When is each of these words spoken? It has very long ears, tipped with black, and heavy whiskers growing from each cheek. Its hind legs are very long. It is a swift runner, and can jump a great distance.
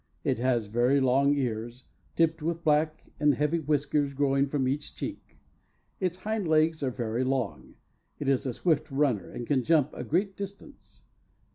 It 0.23 0.39
has 0.39 0.65
very 0.65 0.99
long 0.99 1.35
ears, 1.35 1.83
tipped 2.15 2.41
with 2.41 2.63
black, 2.63 3.03
and 3.19 3.35
heavy 3.35 3.59
whiskers 3.59 4.15
growing 4.15 4.47
from 4.47 4.67
each 4.67 4.95
cheek. 4.95 5.37
Its 5.99 6.17
hind 6.17 6.47
legs 6.47 6.81
are 6.81 6.89
very 6.89 7.23
long. 7.23 7.75
It 8.17 8.27
is 8.27 8.47
a 8.47 8.53
swift 8.55 8.89
runner, 8.89 9.29
and 9.29 9.45
can 9.45 9.63
jump 9.63 9.91
a 9.93 10.03
great 10.03 10.35
distance. 10.35 11.03